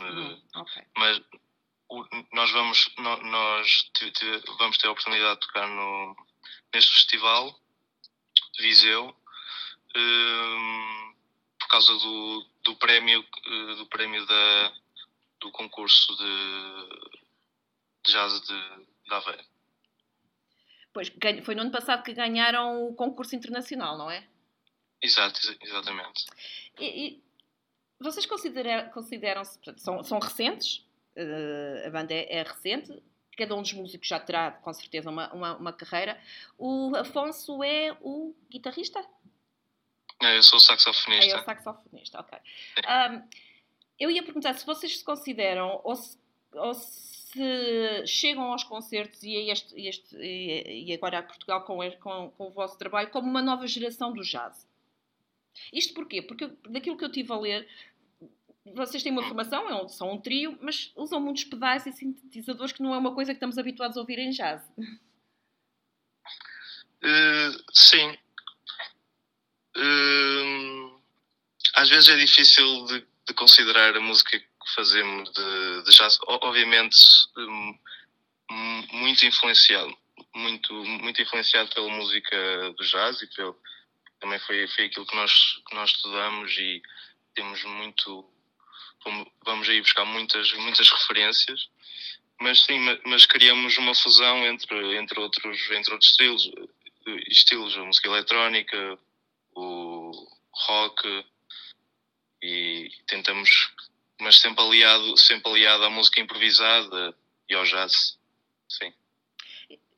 uh, 0.00 0.60
okay. 0.60 0.84
mas 0.96 1.20
nós 2.32 2.50
vamos 2.52 2.90
nós 2.96 3.90
vamos 4.58 4.78
ter 4.78 4.86
a 4.86 4.90
oportunidade 4.90 5.40
de 5.40 5.46
tocar 5.46 5.68
no, 5.68 6.16
neste 6.72 6.92
festival 6.92 7.54
de 8.54 8.62
Viseu 8.62 9.14
por 11.58 11.68
causa 11.68 11.92
do, 11.92 12.46
do 12.64 12.76
prémio 12.76 13.24
eh, 13.46 13.74
do 13.76 13.86
prémio 13.86 14.24
da, 14.26 14.72
do 15.40 15.50
concurso 15.50 16.16
de, 16.16 17.06
de 18.04 18.12
jazz 18.12 18.40
de, 18.40 18.86
de 19.04 19.14
Aveiro. 19.14 19.44
Pois, 20.92 21.10
foi 21.42 21.54
no 21.54 21.62
ano 21.62 21.70
passado 21.70 22.02
que 22.02 22.12
ganharam 22.12 22.86
o 22.86 22.94
concurso 22.94 23.34
internacional, 23.34 23.96
não 23.96 24.10
é? 24.10 24.26
Exato, 25.00 25.40
exatamente. 25.62 26.26
E, 26.78 27.06
e 27.06 27.22
vocês 27.98 28.26
consideram, 28.26 28.90
consideram-se, 28.90 29.58
são, 29.76 30.04
são 30.04 30.18
recentes, 30.18 30.84
uh, 31.16 31.86
a 31.86 31.90
banda 31.90 32.12
é, 32.12 32.38
é, 32.38 32.42
recente, 32.42 33.02
cada 33.36 33.54
um 33.54 33.62
dos 33.62 33.72
músicos 33.72 34.06
já 34.06 34.20
terá 34.20 34.52
com 34.52 34.72
certeza 34.72 35.08
uma, 35.08 35.32
uma, 35.32 35.56
uma, 35.56 35.72
carreira. 35.72 36.20
O 36.58 36.94
Afonso 36.94 37.62
é 37.64 37.96
o 38.00 38.34
guitarrista? 38.50 39.04
É, 40.22 40.38
eu 40.38 40.42
sou 40.42 40.60
saxofonista. 40.60 41.36
É, 41.36 41.40
o 41.40 41.44
saxofonista, 41.44 42.20
ok. 42.20 42.38
Um, 42.78 43.28
eu 43.98 44.10
ia 44.10 44.22
perguntar 44.22 44.54
se 44.54 44.64
vocês 44.64 44.98
se 44.98 45.04
consideram 45.04 45.80
ou 45.84 45.96
se, 45.96 46.18
ou 46.52 46.74
se 46.74 48.06
chegam 48.06 48.52
aos 48.52 48.64
concertos 48.64 49.22
e, 49.22 49.34
este, 49.50 49.74
este, 49.80 50.16
e 50.16 50.92
agora 50.92 51.18
a 51.18 51.22
Portugal 51.22 51.64
com, 51.64 51.78
com, 51.98 52.30
com 52.30 52.46
o 52.46 52.50
vosso 52.50 52.78
trabalho 52.78 53.10
como 53.10 53.28
uma 53.28 53.42
nova 53.42 53.66
geração 53.66 54.12
do 54.12 54.22
jazz. 54.22 54.66
Isto 55.72 55.94
porquê? 55.94 56.22
Porque 56.22 56.50
daquilo 56.68 56.96
que 56.96 57.04
eu 57.04 57.12
tive 57.12 57.32
a 57.32 57.38
ler, 57.38 57.68
vocês 58.74 59.02
têm 59.02 59.12
uma 59.12 59.22
formação, 59.22 59.68
é 59.68 59.88
são 59.88 60.12
um 60.12 60.20
trio, 60.20 60.58
mas 60.60 60.92
usam 60.96 61.20
muitos 61.20 61.44
pedais 61.44 61.86
e 61.86 61.92
sintetizadores 61.92 62.72
que 62.72 62.82
não 62.82 62.94
é 62.94 62.98
uma 62.98 63.14
coisa 63.14 63.32
que 63.32 63.36
estamos 63.36 63.58
habituados 63.58 63.96
a 63.96 64.00
ouvir 64.00 64.18
em 64.18 64.30
jazz. 64.30 64.62
Uh, 67.02 67.52
sim. 67.72 68.16
Uh, 69.76 71.00
às 71.74 71.88
vezes 71.88 72.08
é 72.08 72.16
difícil 72.16 72.84
de, 72.86 73.06
de, 73.26 73.34
considerar 73.34 73.96
a 73.96 74.00
música 74.00 74.38
que 74.38 74.74
fazemos 74.74 75.32
de, 75.32 75.82
de 75.84 75.96
jazz, 75.96 76.18
obviamente 76.26 76.96
um, 77.36 77.78
muito 78.92 79.24
influenciado 79.24 79.96
muito, 80.34 80.72
muito 80.72 81.20
influenciado 81.20 81.70
pela 81.74 81.88
música 81.88 82.72
do 82.76 82.84
jazz 82.84 83.22
e 83.22 83.26
pelo, 83.34 83.58
também 84.20 84.38
foi, 84.40 84.66
foi 84.68 84.86
aquilo 84.86 85.06
que 85.06 85.16
nós, 85.16 85.62
que 85.68 85.74
nós 85.74 85.90
estudamos 85.90 86.52
e 86.58 86.82
temos 87.34 87.62
muito. 87.64 88.28
Vamos 89.44 89.68
aí 89.68 89.80
buscar 89.80 90.04
muitas, 90.04 90.52
muitas 90.54 90.88
referências, 90.88 91.68
mas 92.40 92.60
sim, 92.64 92.78
mas 93.04 93.26
queríamos 93.26 93.76
uma 93.78 93.94
fusão 93.94 94.46
entre, 94.46 94.96
entre, 94.96 95.18
outros, 95.18 95.70
entre 95.72 95.92
outros 95.92 96.10
estilos, 96.10 96.50
estilos, 97.28 97.76
a 97.76 97.84
música 97.84 98.08
eletrónica, 98.08 98.98
o 99.54 100.28
rock, 100.52 101.24
e 102.42 102.90
tentamos, 103.06 103.72
mas 104.20 104.38
sempre 104.38 104.62
aliado, 104.62 105.16
sempre 105.16 105.50
aliado 105.50 105.84
à 105.84 105.90
música 105.90 106.20
improvisada 106.20 107.16
e 107.48 107.54
ao 107.54 107.64
jazz, 107.64 108.18
sim. 108.68 108.92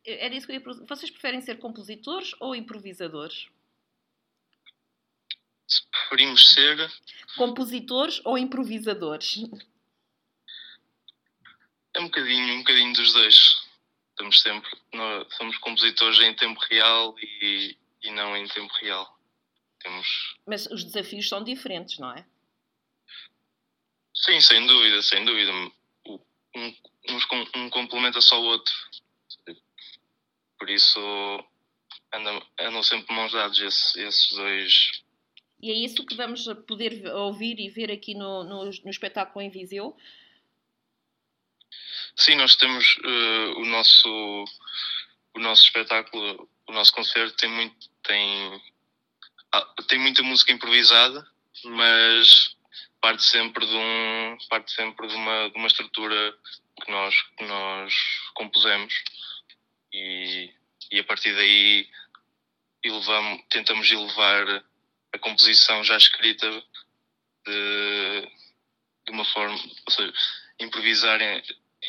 Era 0.04 0.34
isso 0.34 0.46
que 0.46 0.52
eu 0.52 0.56
ia 0.56 0.86
Vocês 0.86 1.10
preferem 1.10 1.40
ser 1.40 1.58
compositores 1.58 2.34
ou 2.38 2.54
improvisadores? 2.54 3.48
Se 5.66 5.82
preferimos 5.90 6.52
ser... 6.52 6.92
Compositores 7.36 8.20
ou 8.24 8.36
improvisadores? 8.36 9.44
É 11.94 12.00
um 12.00 12.04
bocadinho, 12.04 12.54
um 12.54 12.58
bocadinho 12.58 12.92
dos 12.92 13.12
dois. 13.14 13.64
Estamos 14.10 14.40
sempre, 14.40 14.70
nós 14.92 15.34
somos 15.34 15.56
compositores 15.58 16.20
em 16.20 16.34
tempo 16.34 16.60
real 16.70 17.16
e, 17.18 17.76
e 18.02 18.10
não 18.10 18.36
em 18.36 18.46
tempo 18.46 18.72
real. 18.74 19.13
Temos... 19.84 20.36
Mas 20.46 20.66
os 20.66 20.82
desafios 20.82 21.28
são 21.28 21.44
diferentes, 21.44 21.98
não 21.98 22.10
é? 22.10 22.26
Sim, 24.14 24.40
sem 24.40 24.66
dúvida, 24.66 25.02
sem 25.02 25.24
dúvida. 25.24 25.52
Um, 26.56 26.74
um, 27.54 27.68
complementa 27.68 28.20
só 28.22 28.40
o 28.40 28.44
outro. 28.44 28.72
Por 30.58 30.70
isso 30.70 30.98
andam, 32.14 32.42
andam 32.58 32.82
sempre 32.82 33.14
mãos 33.14 33.32
dadas 33.32 33.58
esses, 33.58 33.94
esses 33.96 34.28
dois. 34.30 34.90
E 35.60 35.70
é 35.70 35.74
isso 35.74 36.06
que 36.06 36.14
vamos 36.14 36.46
poder 36.66 37.06
ouvir 37.08 37.60
e 37.60 37.68
ver 37.68 37.90
aqui 37.92 38.14
no, 38.14 38.42
no, 38.42 38.64
no 38.64 38.90
espetáculo 38.90 39.44
em 39.44 39.50
Viseu? 39.50 39.94
Sim, 42.16 42.36
nós 42.36 42.56
temos 42.56 42.96
uh, 42.98 43.58
o 43.58 43.66
nosso 43.66 44.44
o 45.34 45.40
nosso 45.40 45.64
espetáculo, 45.64 46.48
o 46.68 46.72
nosso 46.72 46.92
concerto 46.92 47.36
tem 47.36 47.50
muito 47.50 47.90
tem 48.02 48.62
tem 49.88 49.98
muita 49.98 50.22
música 50.22 50.52
improvisada, 50.52 51.26
mas 51.64 52.56
parte 53.00 53.22
sempre 53.22 53.66
de 53.66 53.74
um 53.74 54.38
parte 54.48 54.72
sempre 54.72 55.06
de 55.06 55.14
uma, 55.14 55.50
de 55.50 55.56
uma 55.56 55.66
estrutura 55.66 56.36
que 56.82 56.90
nós 56.90 57.22
que 57.36 57.44
nós 57.44 57.94
compusemos. 58.34 58.94
E, 59.92 60.52
e 60.90 60.98
a 60.98 61.04
partir 61.04 61.34
daí 61.34 61.88
elevamos, 62.82 63.42
tentamos 63.48 63.90
elevar 63.90 64.64
a 65.12 65.18
composição 65.18 65.84
já 65.84 65.96
escrita 65.96 66.50
de, 67.46 68.28
de 69.06 69.10
uma 69.10 69.24
forma, 69.24 69.54
ou 69.54 69.92
seja, 69.92 70.12
improvisar 70.58 71.20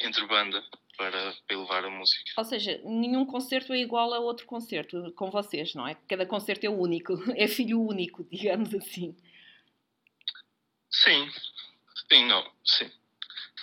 entre 0.02 0.26
banda 0.28 0.64
para 0.98 1.36
elevar 1.50 1.86
a 1.86 1.90
música. 1.90 2.32
Ou 2.38 2.44
seja, 2.44 2.80
nenhum 2.84 3.26
concerto 3.26 3.74
é 3.74 3.78
igual 3.78 4.14
a 4.14 4.20
outro 4.20 4.46
concerto 4.46 5.12
com 5.14 5.30
vocês, 5.30 5.74
não 5.74 5.88
é? 5.88 5.96
Cada 6.08 6.26
concerto 6.26 6.66
é 6.66 6.70
único, 6.70 7.14
é 7.36 7.48
filho 7.48 7.82
único, 7.82 8.24
digamos 8.32 8.74
assim. 8.74 9.16
Sim, 10.90 11.30
sim, 12.10 12.26
não, 12.26 12.50
sim. 12.64 12.90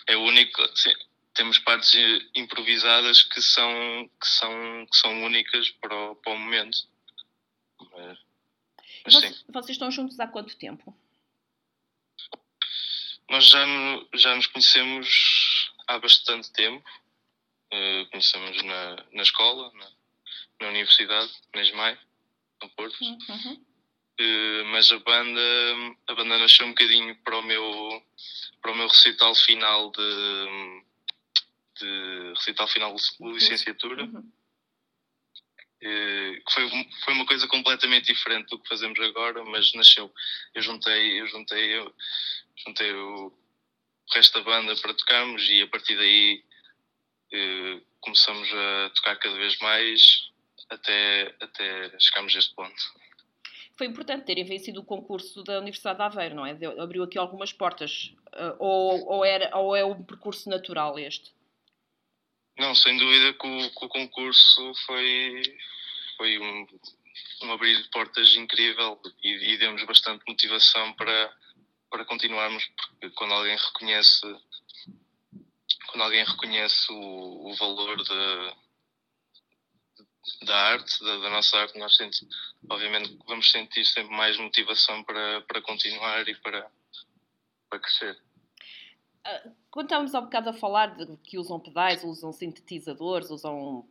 É 0.06 0.16
único, 0.16 0.60
sim. 0.76 0.92
Temos 1.34 1.58
partes 1.58 1.94
improvisadas 2.34 3.22
que 3.22 3.40
são, 3.40 4.10
que 4.20 4.26
são, 4.26 4.86
que 4.90 4.96
são 4.96 5.24
únicas 5.24 5.70
para 5.70 5.94
o, 5.94 6.16
para 6.16 6.32
o 6.32 6.38
momento. 6.38 6.78
Mas, 7.80 8.18
mas 9.04 9.14
vocês, 9.14 9.44
vocês 9.48 9.70
estão 9.70 9.90
juntos 9.90 10.20
há 10.20 10.26
quanto 10.26 10.56
tempo? 10.56 10.94
Nós 13.30 13.46
já, 13.46 13.64
já 14.14 14.34
nos 14.34 14.46
conhecemos 14.46 15.72
há 15.86 15.98
bastante 15.98 16.52
tempo. 16.52 16.84
Uh, 17.72 18.06
conhecemos 18.10 18.62
na, 18.64 18.96
na 19.12 19.22
escola, 19.22 19.72
na, 19.74 19.90
na 20.60 20.68
universidade, 20.68 21.32
na 21.54 21.62
ESMAI, 21.62 21.98
no 22.62 22.68
Porto. 22.70 23.02
Uhum. 23.02 23.64
Eh, 24.18 24.62
mas 24.64 24.92
a 24.92 24.98
banda, 24.98 25.40
a 26.06 26.14
banda 26.14 26.38
nasceu 26.38 26.66
um 26.66 26.70
bocadinho 26.70 27.16
para 27.24 27.38
o 27.38 27.42
meu, 27.42 28.02
para 28.60 28.72
o 28.72 28.74
meu 28.76 28.86
recital 28.86 29.34
final 29.34 29.90
de, 29.90 30.82
de 31.80 32.32
recital 32.36 32.68
final 32.68 32.94
de 32.94 33.32
licenciatura. 33.32 34.04
Uhum. 34.04 34.32
Uh, 35.84 36.38
que 36.44 36.52
foi, 36.52 36.70
foi 37.04 37.14
uma 37.14 37.26
coisa 37.26 37.48
completamente 37.48 38.12
diferente 38.12 38.48
do 38.50 38.58
que 38.60 38.68
fazemos 38.68 39.00
agora, 39.00 39.44
mas 39.44 39.72
nasceu. 39.72 40.14
Eu 40.54 40.62
juntei, 40.62 41.20
eu 41.20 41.26
juntei, 41.26 41.76
eu 41.76 41.92
juntei 42.64 42.92
o, 42.92 43.26
o 43.26 44.14
resto 44.14 44.38
da 44.38 44.44
banda 44.44 44.76
para 44.76 44.94
tocarmos 44.94 45.42
e 45.50 45.60
a 45.60 45.66
partir 45.66 45.96
daí 45.96 46.36
uh, 46.36 46.51
começamos 48.00 48.48
a 48.52 48.90
tocar 48.94 49.16
cada 49.16 49.36
vez 49.36 49.58
mais 49.58 50.30
até, 50.70 51.34
até 51.40 51.98
chegarmos 51.98 52.34
a 52.34 52.38
este 52.38 52.54
ponto 52.54 53.02
foi 53.82 53.86
importante 53.86 54.26
terem 54.26 54.44
vencido 54.44 54.80
o 54.80 54.84
concurso 54.84 55.42
da 55.42 55.58
Universidade 55.58 55.98
de 55.98 56.04
Aveiro, 56.04 56.36
não 56.36 56.46
é? 56.46 56.56
Abriu 56.78 57.02
aqui 57.02 57.18
algumas 57.18 57.52
portas. 57.52 58.12
Uh, 58.28 58.56
ou, 58.60 59.08
ou, 59.08 59.24
era, 59.24 59.56
ou 59.58 59.74
é 59.74 59.84
um 59.84 60.04
percurso 60.04 60.48
natural 60.48 60.98
este? 61.00 61.32
Não, 62.56 62.74
sem 62.76 62.96
dúvida 62.96 63.32
que 63.32 63.46
o, 63.46 63.70
que 63.70 63.84
o 63.84 63.88
concurso 63.88 64.72
foi, 64.86 65.42
foi 66.16 66.38
um, 66.38 66.66
um, 67.42 67.52
abrir 67.52 67.82
de 67.82 67.88
portas 67.90 68.36
incrível 68.36 69.00
e, 69.22 69.54
e 69.54 69.58
deu-nos 69.58 69.84
bastante 69.84 70.22
motivação 70.28 70.92
para, 70.92 71.34
para 71.90 72.04
continuarmos, 72.04 72.64
porque 72.76 73.10
quando 73.16 73.34
alguém 73.34 73.56
reconhece 73.56 74.26
quando 75.92 76.04
alguém 76.04 76.24
reconhece 76.24 76.90
o, 76.90 77.50
o 77.50 77.54
valor 77.54 78.02
de, 78.02 78.56
da 80.46 80.56
arte, 80.56 81.04
da, 81.04 81.18
da, 81.18 81.30
nossa 81.30 81.58
arte, 81.58 81.78
nós 81.78 81.94
sentimos, 81.94 82.34
obviamente 82.68 83.18
vamos 83.26 83.50
sentir 83.50 83.84
sempre 83.84 84.16
mais 84.16 84.38
motivação 84.38 85.04
para, 85.04 85.42
para 85.42 85.60
continuar 85.60 86.26
e 86.26 86.34
para, 86.36 86.66
para 87.68 87.78
crescer. 87.78 88.18
Ah, 89.22 89.50
quando 89.70 89.86
estávamos 89.86 90.14
há 90.14 90.20
bocado 90.22 90.48
a 90.48 90.54
falar 90.54 90.96
de 90.96 91.16
que 91.18 91.38
usam 91.38 91.60
pedais, 91.60 92.02
usam 92.02 92.32
sintetizadores, 92.32 93.28
usam 93.30 93.86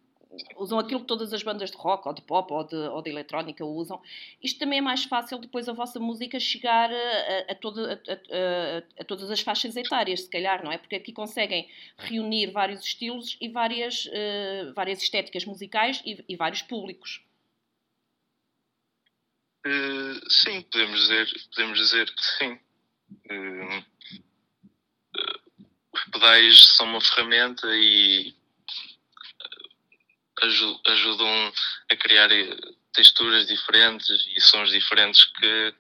usam 0.56 0.80
aquilo 0.80 1.02
que 1.02 1.08
todas 1.08 1.34
as 1.34 1.44
bandas 1.44 1.72
de 1.72 1.78
rock 1.78 2.08
ou 2.08 2.14
de 2.14 2.22
pop 2.22 2.54
ou 2.54 2.64
de, 2.64 2.76
ou 2.76 3.02
de 3.02 3.10
eletrónica 3.10 3.66
usam. 3.66 4.02
Isto 4.42 4.60
também 4.60 4.80
é 4.80 4.82
mais 4.82 5.04
fácil 5.04 5.38
depois 5.38 5.68
a 5.68 5.74
vossa 5.74 6.00
música 6.00 6.40
chegar 6.40 6.90
a, 6.92 7.52
a, 7.52 7.56
toda, 7.56 8.02
a, 8.08 9.02
a, 9.02 9.04
todas 9.04 9.30
as 9.30 9.42
faixas 9.42 9.76
etárias, 9.76 10.22
se 10.22 10.30
calhar, 10.30 10.64
não 10.64 10.72
é? 10.72 10.78
Porque 10.78 10.96
aqui 10.96 11.12
conseguem 11.12 11.70
reunir 11.98 12.52
vários 12.52 12.82
estilos 12.82 13.38
e 13.42 13.50
várias, 13.50 14.06
uh, 14.06 14.74
várias 14.74 15.02
estéticas 15.02 15.46
musicais 15.46 16.02
e, 16.06 16.24
e 16.28 16.36
vários 16.36 16.62
públicos. 16.62 17.22
Uh, 19.66 20.32
sim, 20.32 20.62
podemos 20.64 21.00
dizer, 21.02 21.28
podemos 21.54 21.78
dizer 21.78 22.16
que 22.16 22.24
sim. 22.24 22.60
Uh, 23.30 23.86
os 25.94 26.04
pedais 26.06 26.68
são 26.68 26.88
uma 26.88 27.02
ferramenta 27.02 27.68
e 27.76 28.34
ajudam 30.42 31.54
a 31.90 31.96
criar 31.96 32.30
texturas 32.94 33.48
diferentes 33.48 34.10
e 34.36 34.42
sons 34.42 34.72
diferentes 34.72 35.26
que, 35.26 35.76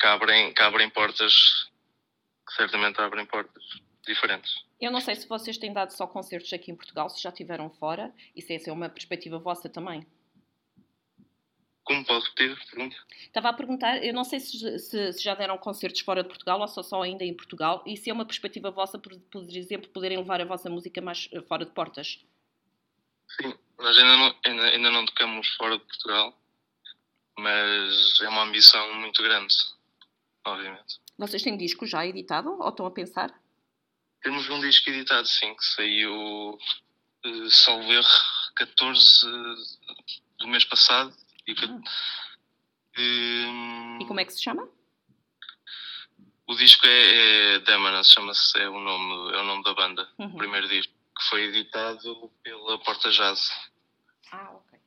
que, 0.00 0.06
abrem, 0.06 0.52
que 0.52 0.62
abrem 0.62 0.90
portas, 0.90 1.34
que 2.46 2.54
certamente 2.54 3.00
abrem 3.00 3.26
portas 3.26 3.62
diferentes. 4.06 4.52
Eu 4.80 4.90
não 4.90 5.00
sei 5.00 5.14
se 5.14 5.28
vocês 5.28 5.58
têm 5.58 5.72
dado 5.72 5.90
só 5.90 6.06
concertos 6.06 6.52
aqui 6.52 6.70
em 6.70 6.76
Portugal, 6.76 7.08
se 7.10 7.22
já 7.22 7.28
estiveram 7.28 7.70
fora, 7.70 8.12
e 8.34 8.40
se 8.40 8.54
essa 8.54 8.70
é 8.70 8.72
uma 8.72 8.88
perspectiva 8.88 9.38
vossa 9.38 9.68
também. 9.68 10.06
Como 11.84 12.04
posso 12.04 12.28
repetir 12.28 12.56
pergunta? 12.70 12.96
Estava 13.22 13.48
a 13.48 13.52
perguntar, 13.52 14.04
eu 14.04 14.14
não 14.14 14.22
sei 14.24 14.38
se, 14.38 14.78
se, 14.78 15.12
se, 15.12 15.22
já 15.22 15.34
deram 15.34 15.58
concertos 15.58 16.00
fora 16.02 16.22
de 16.22 16.28
Portugal 16.28 16.60
ou 16.60 16.68
só, 16.68 16.82
só 16.82 17.02
ainda 17.02 17.24
em 17.24 17.34
Portugal, 17.34 17.82
e 17.86 17.96
se 17.96 18.08
é 18.08 18.12
uma 18.12 18.24
perspectiva 18.24 18.70
vossa, 18.70 18.98
por, 18.98 19.18
por 19.30 19.42
exemplo, 19.42 19.88
poderem 19.90 20.16
levar 20.16 20.40
a 20.40 20.44
vossa 20.44 20.70
música 20.70 21.00
mais 21.00 21.28
eh, 21.32 21.40
fora 21.42 21.64
de 21.64 21.72
portas. 21.72 22.24
Sim, 23.36 23.54
nós 23.78 23.96
ainda 23.96 24.16
não, 24.16 24.36
ainda, 24.44 24.62
ainda 24.64 24.90
não 24.90 25.06
tocamos 25.06 25.48
fora 25.56 25.78
de 25.78 25.84
Portugal, 25.84 26.38
mas 27.38 28.20
é 28.20 28.28
uma 28.28 28.42
ambição 28.42 28.94
muito 28.94 29.22
grande, 29.22 29.54
obviamente. 30.44 31.00
Vocês 31.18 31.42
têm 31.42 31.56
disco 31.56 31.86
já 31.86 32.06
editado 32.06 32.50
ou 32.60 32.68
estão 32.68 32.86
a 32.86 32.90
pensar? 32.90 33.32
Temos 34.22 34.48
um 34.50 34.60
disco 34.60 34.90
editado, 34.90 35.26
sim, 35.26 35.54
que 35.54 35.64
saiu, 35.64 36.58
uh, 37.24 37.50
salvo 37.50 37.92
erro, 37.92 38.08
14 38.56 39.26
do 40.38 40.48
mês 40.48 40.64
passado. 40.64 41.14
E, 41.46 41.54
ah. 42.96 43.98
e 44.00 44.06
como 44.06 44.20
é 44.20 44.24
que 44.24 44.32
se 44.32 44.42
chama? 44.42 44.68
O 46.46 46.54
disco 46.54 46.86
é, 46.86 47.56
é 47.56 48.04
chama-se, 48.04 48.58
é 48.58 48.68
o 48.68 48.80
nome, 48.80 49.34
é 49.34 49.38
o 49.38 49.44
nome 49.44 49.62
da 49.62 49.72
banda, 49.72 50.08
uhum. 50.18 50.26
o 50.26 50.36
primeiro 50.36 50.68
disco 50.68 50.99
que 51.20 51.28
foi 51.28 51.44
editado 51.44 52.32
pela 52.42 52.78
Porta 52.78 53.10
Jazz. 53.10 53.50
Ah, 54.32 54.50
ok. 54.52 54.78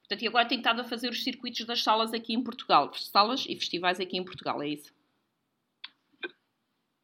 Portanto, 0.00 0.22
e 0.22 0.28
agora 0.28 0.46
tem 0.46 0.58
estado 0.58 0.80
a 0.82 0.84
fazer 0.84 1.08
os 1.08 1.24
circuitos 1.24 1.64
das 1.66 1.82
salas 1.82 2.12
aqui 2.12 2.34
em 2.34 2.44
Portugal, 2.44 2.92
salas 2.94 3.46
e 3.48 3.56
festivais 3.56 3.98
aqui 3.98 4.18
em 4.18 4.24
Portugal, 4.24 4.62
é 4.62 4.68
isso? 4.68 4.92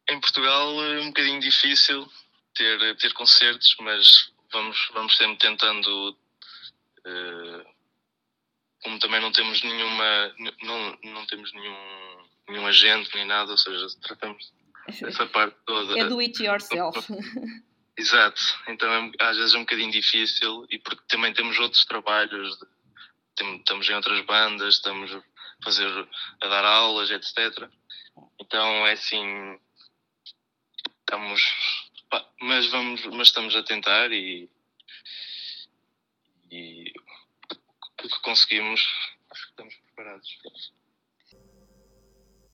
Em 0.07 0.19
Portugal 0.19 0.83
é 0.83 1.01
um 1.01 1.07
bocadinho 1.07 1.39
difícil 1.39 2.07
ter, 2.53 2.97
ter 2.97 3.13
concertos, 3.13 3.75
mas 3.79 4.31
vamos, 4.51 4.89
vamos 4.93 5.17
sempre 5.17 5.37
tentando. 5.37 6.15
Uh, 6.99 7.75
como 8.83 8.99
também 8.99 9.19
não 9.19 9.31
temos 9.31 9.63
nenhuma. 9.63 10.35
Não, 10.61 10.99
não 11.03 11.25
temos 11.25 11.51
nenhum, 11.53 12.27
nenhum 12.47 12.67
agente 12.67 13.09
nem 13.15 13.25
nada, 13.25 13.51
ou 13.51 13.57
seja, 13.57 13.87
tratamos 14.01 14.53
essa 14.87 15.25
parte 15.25 15.57
toda. 15.65 15.99
É 15.99 16.05
do 16.05 16.19
it 16.19 16.43
yourself. 16.43 16.99
Exato, 17.97 18.41
então 18.67 18.91
é, 18.91 19.11
às 19.23 19.37
vezes 19.37 19.53
é 19.53 19.57
um 19.57 19.61
bocadinho 19.61 19.91
difícil 19.91 20.65
e 20.69 20.77
porque 20.79 21.01
também 21.07 21.33
temos 21.33 21.57
outros 21.59 21.85
trabalhos, 21.85 22.57
de, 22.57 23.55
estamos 23.55 23.89
em 23.89 23.93
outras 23.93 24.25
bandas, 24.25 24.75
estamos 24.75 25.13
a 25.13 25.23
fazer, 25.63 26.09
a 26.41 26.47
dar 26.47 26.65
aulas, 26.65 27.09
etc. 27.09 27.69
Então 28.37 28.85
é 28.85 28.91
assim, 28.91 29.57
estamos, 30.99 31.41
pá, 32.09 32.27
mas 32.41 32.67
vamos, 32.67 33.05
mas 33.05 33.27
estamos 33.27 33.55
a 33.55 33.63
tentar 33.63 34.11
e, 34.11 34.49
e 36.51 36.91
o 38.03 38.09
que 38.09 38.19
conseguimos, 38.21 38.81
acho 39.31 39.43
que 39.45 39.49
estamos 39.51 39.75
preparados. 39.75 40.37